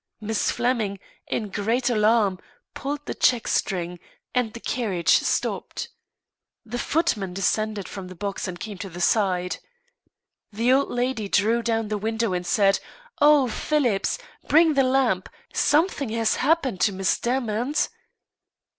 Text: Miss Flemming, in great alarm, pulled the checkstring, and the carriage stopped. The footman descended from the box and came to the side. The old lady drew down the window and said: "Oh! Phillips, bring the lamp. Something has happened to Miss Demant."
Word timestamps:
Miss 0.19 0.49
Flemming, 0.49 0.97
in 1.27 1.49
great 1.49 1.87
alarm, 1.87 2.39
pulled 2.73 3.05
the 3.05 3.13
checkstring, 3.13 3.99
and 4.33 4.51
the 4.51 4.59
carriage 4.59 5.09
stopped. 5.19 5.89
The 6.65 6.79
footman 6.79 7.35
descended 7.35 7.87
from 7.87 8.07
the 8.07 8.15
box 8.15 8.47
and 8.47 8.59
came 8.59 8.79
to 8.79 8.89
the 8.89 8.99
side. 8.99 9.57
The 10.51 10.71
old 10.73 10.89
lady 10.89 11.29
drew 11.29 11.61
down 11.61 11.89
the 11.89 11.99
window 11.99 12.33
and 12.33 12.47
said: 12.47 12.79
"Oh! 13.21 13.47
Phillips, 13.47 14.17
bring 14.47 14.73
the 14.73 14.81
lamp. 14.81 15.29
Something 15.53 16.09
has 16.09 16.37
happened 16.37 16.81
to 16.81 16.91
Miss 16.93 17.19
Demant." 17.19 17.87